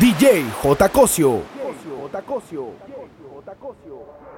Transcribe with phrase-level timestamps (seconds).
[0.00, 0.88] DJ J.
[0.88, 1.42] Cosio.
[2.10, 2.22] J.
[2.22, 2.72] Cosio.
[2.86, 2.94] J.
[3.44, 3.54] J.
[3.60, 4.30] Cosio.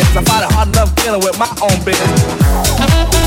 [0.00, 3.18] I find it hard enough dealing with my own business.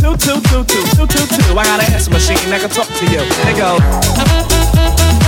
[0.00, 1.58] Two, two, two, two, two, two, two.
[1.58, 3.22] I got an answer machine that can talk to you.
[3.48, 5.21] It go.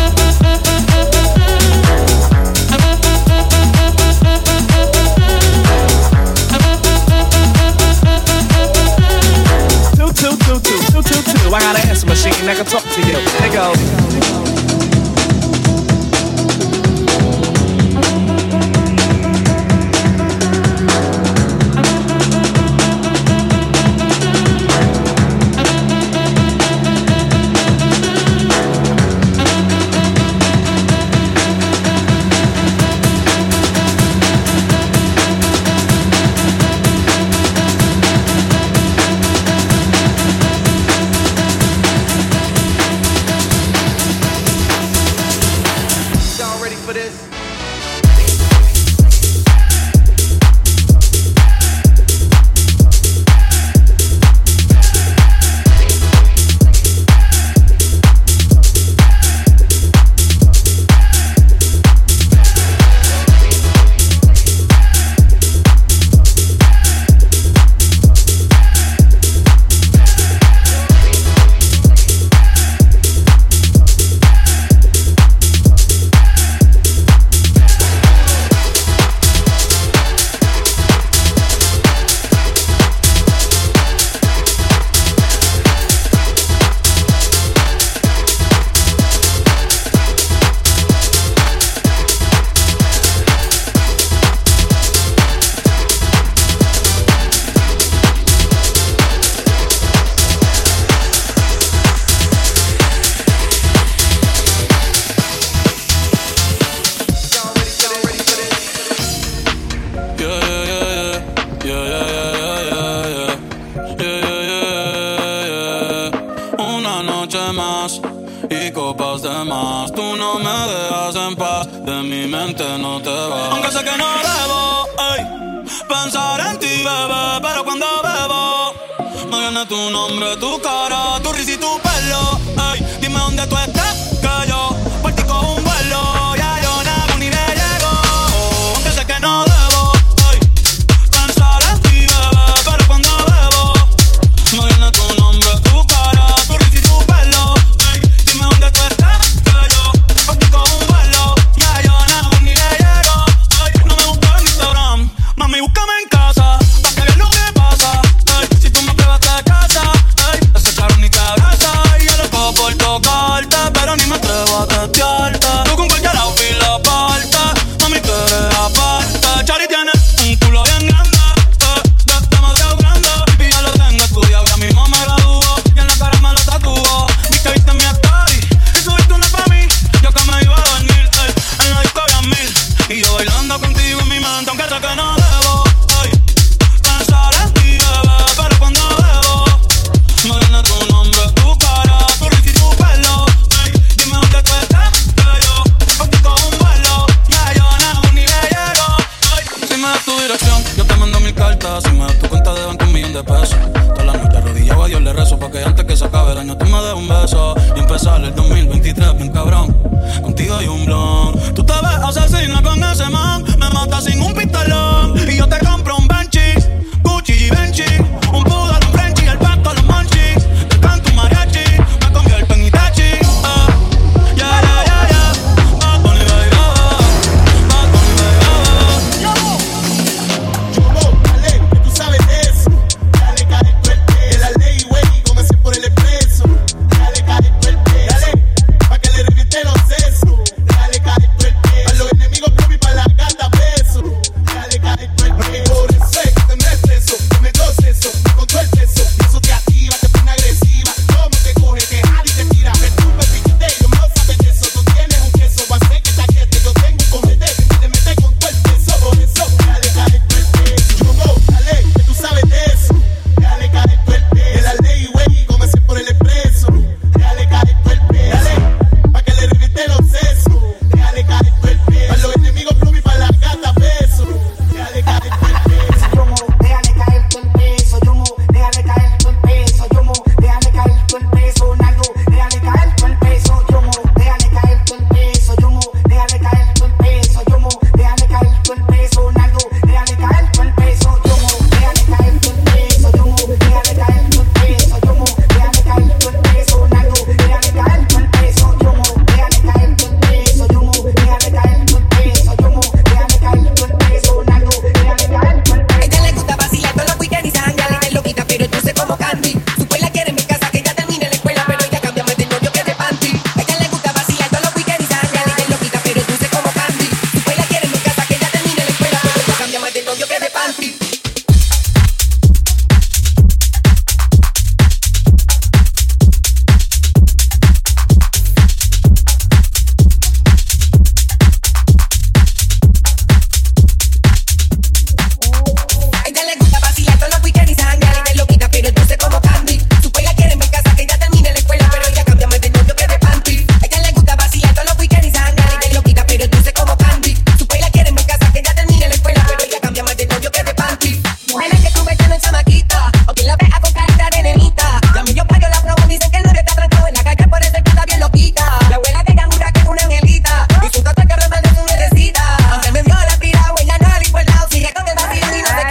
[12.14, 13.19] machine that can talk to you.
[13.43, 14.63] nigga.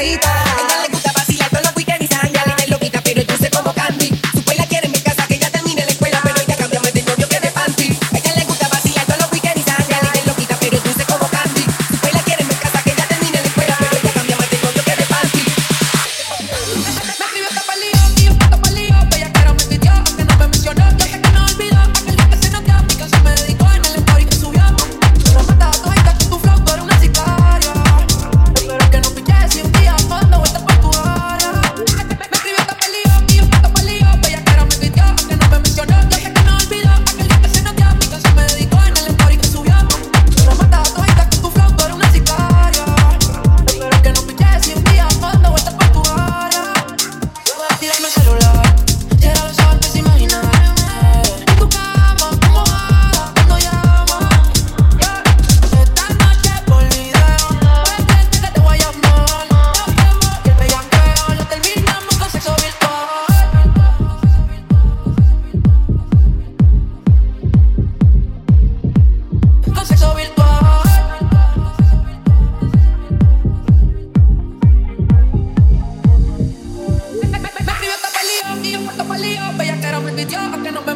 [0.03, 0.32] patita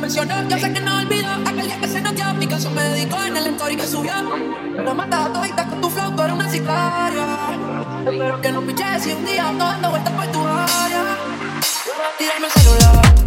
[0.08, 2.34] Yo sé que no olvido aquel día que se noqueó.
[2.40, 4.14] Picasso me dedicó en el story que subió.
[4.86, 7.26] Nos matas a todita con tu flow, tú eres una sicaria.
[8.06, 11.18] Espero que no piches si un día ando dando vueltas por tu área.
[12.18, 13.27] Tírame el celular.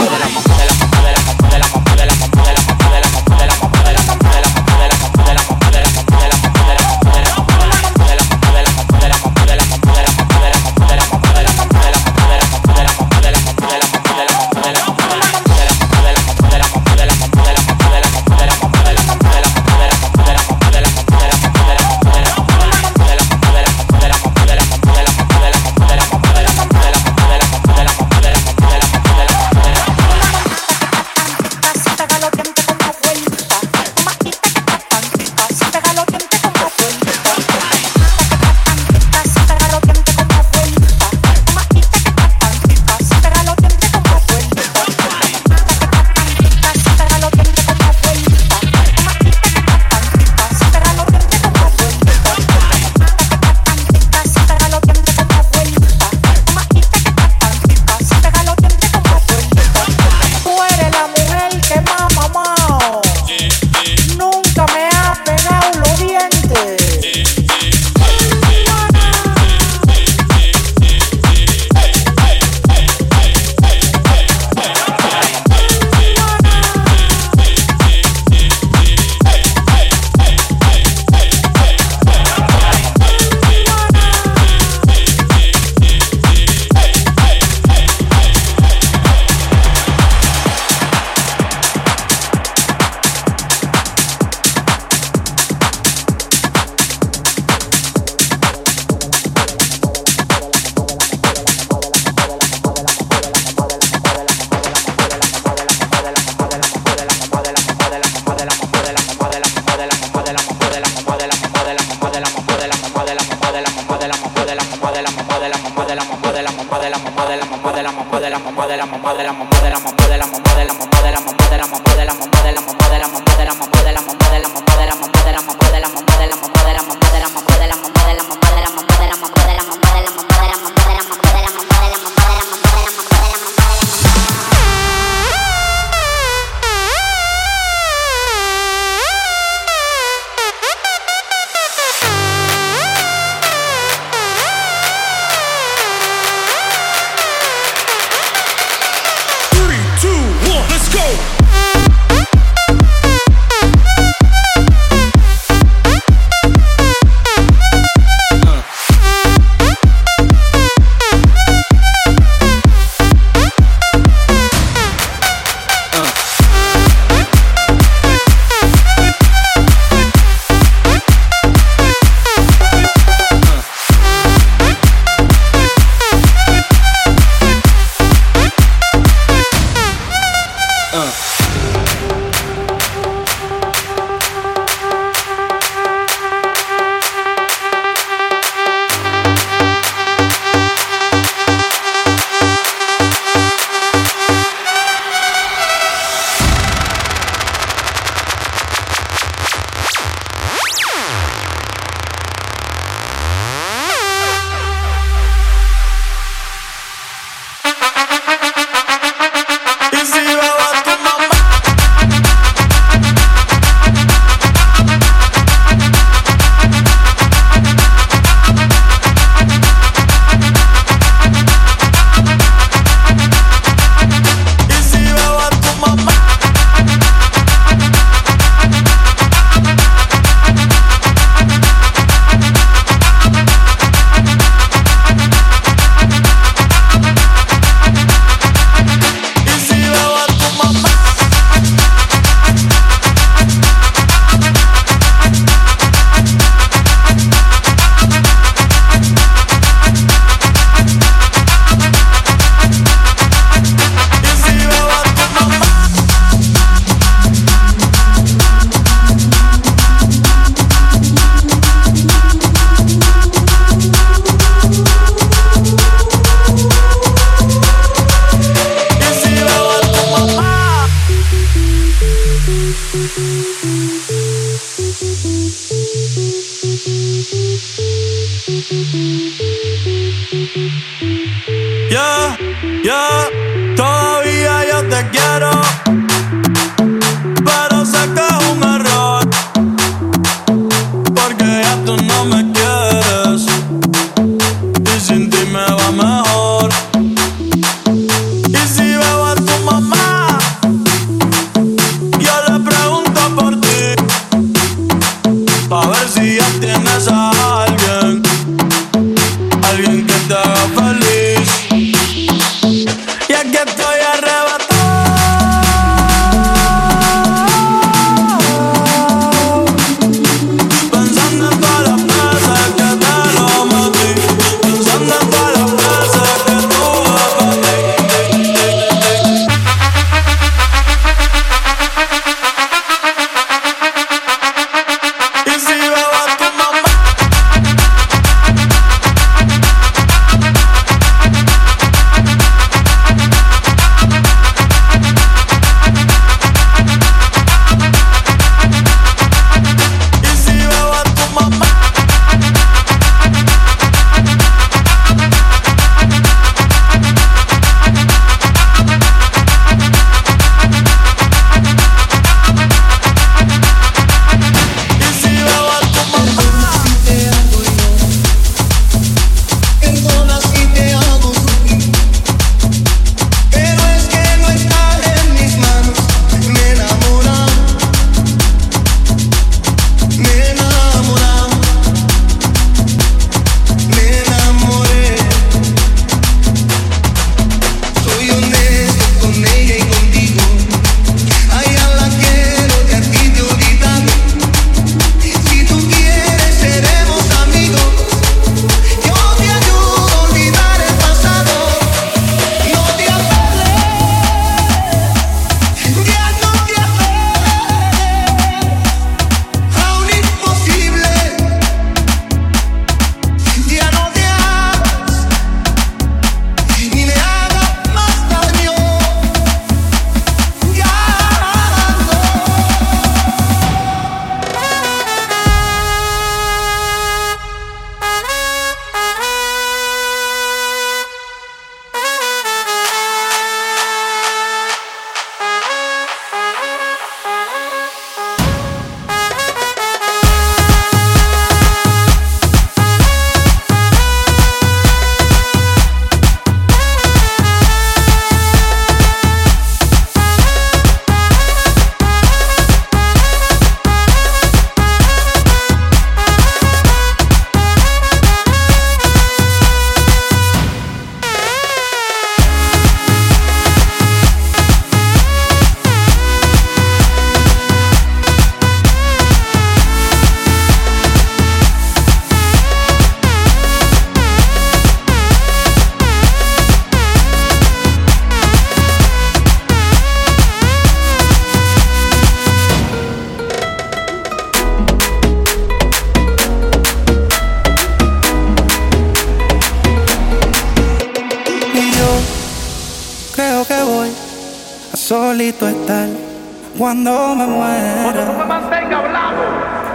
[497.41, 498.33] me muera.
[498.37, 499.41] me mantenga hablando.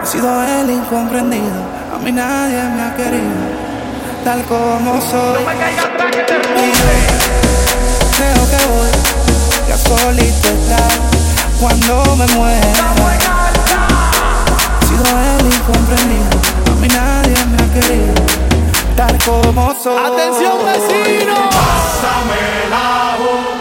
[0.03, 1.63] He sido el incomprendido,
[1.95, 3.47] a mí nadie me ha querido,
[4.25, 5.43] tal como soy.
[5.43, 6.35] No me caiga atrás que te
[8.17, 8.93] creo que voy
[9.73, 10.91] a solito estar
[11.61, 12.73] cuando me muera.
[14.81, 15.05] He sido
[15.39, 16.37] el incomprendido,
[16.73, 18.15] a mí nadie me ha querido,
[18.97, 19.99] tal como soy.
[19.99, 21.35] Atención vecino.
[22.71, 23.56] La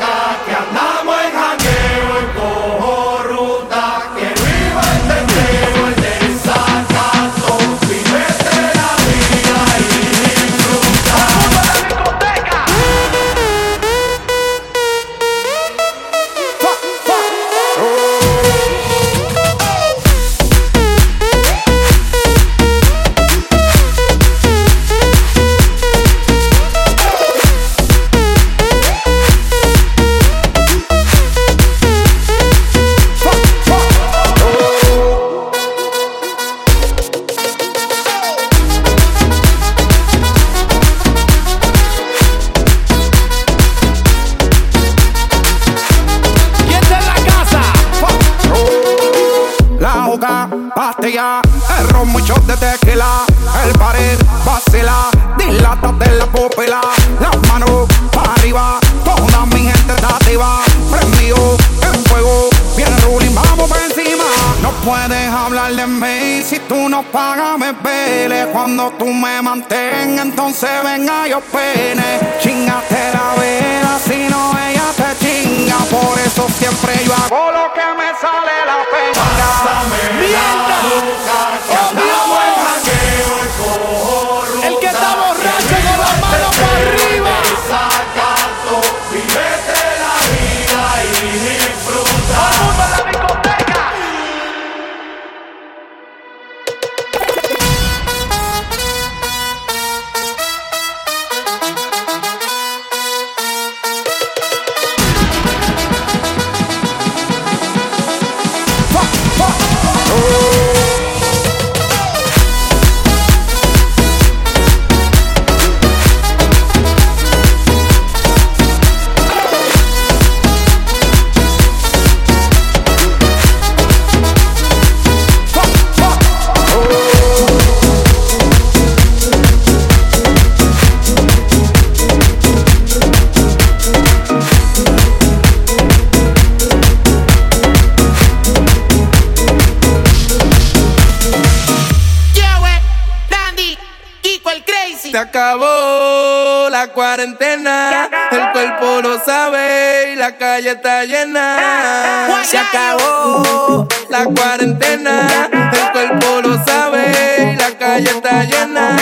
[150.56, 151.58] botella ya está llena.
[151.58, 152.46] Eh, eh.
[152.46, 155.50] Se acabó la cuarentena.
[155.52, 158.98] El cuerpo lo sabe la calle está llena.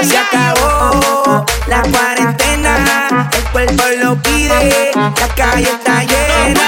[0.00, 3.28] Eh, Se acabó la cuarentena.
[3.32, 4.90] El cuerpo lo pide.
[4.94, 6.60] La calle está llena.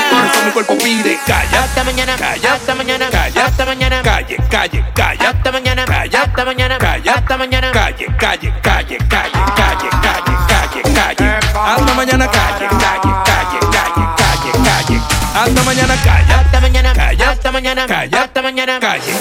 [0.44, 1.18] Mi cuerpo pide.
[1.26, 1.64] Calla.
[1.64, 2.16] Hasta mañana.
[2.16, 2.54] Calla.
[2.54, 3.10] Hasta mañana.
[3.10, 3.46] Calla.
[3.46, 4.02] Hasta mañana.
[4.02, 5.30] Calle, calle, calla.
[5.30, 5.84] Hasta mañana.
[5.84, 6.22] Calla.
[6.22, 6.78] Hasta mañana.
[6.78, 7.12] Calla.
[7.14, 7.72] Hasta mañana.
[7.72, 11.38] Calle, calle, calle, calle, calle, calle, calle, calle.
[11.54, 12.30] Hasta mañana.
[12.30, 13.05] Calle, calle.
[17.76, 18.22] Mañana, Calla.
[18.22, 18.80] hasta mañana.
[18.80, 19.12] calle,